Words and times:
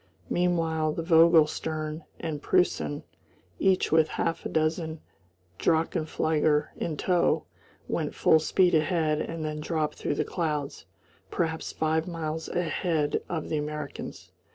Meanwhile 0.31 0.93
the 0.93 1.03
Vogel 1.03 1.45
stern 1.45 2.05
and 2.19 2.41
Preussen, 2.41 3.03
each 3.59 3.91
with 3.91 4.07
half 4.17 4.47
a 4.47 4.49
dozen 4.49 4.99
drachenflieger 5.59 6.69
in 6.75 6.97
tow, 6.97 7.45
went 7.87 8.15
full 8.15 8.39
speed 8.39 8.73
ahead 8.73 9.19
and 9.21 9.45
then 9.45 9.59
dropped 9.59 9.99
through 9.99 10.15
the 10.15 10.25
clouds, 10.25 10.87
perhaps 11.29 11.71
five 11.71 12.07
miles 12.07 12.49
ahead 12.49 13.21
of 13.29 13.49
the 13.49 13.59
Americans. 13.59 14.31